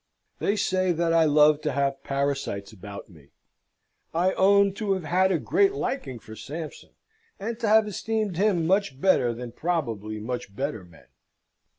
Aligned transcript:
They 0.39 0.55
say 0.55 0.91
that 0.93 1.13
I 1.13 1.25
love 1.25 1.61
to 1.61 1.73
have 1.73 2.01
parasites 2.01 2.73
about 2.73 3.07
me. 3.07 3.33
I 4.15 4.33
own 4.33 4.73
to 4.73 4.93
have 4.93 5.03
had 5.03 5.31
a 5.31 5.37
great 5.37 5.73
liking 5.73 6.17
for 6.17 6.35
Sampson, 6.35 6.93
and 7.39 7.59
to 7.59 7.67
have 7.67 7.87
esteemed 7.87 8.35
him 8.37 8.65
much 8.65 8.99
better 8.99 9.31
than 9.31 9.51
probably 9.51 10.19
much 10.19 10.55
better 10.55 10.83
men. 10.83 11.05